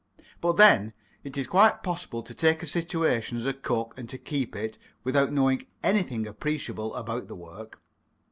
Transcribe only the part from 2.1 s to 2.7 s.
to take a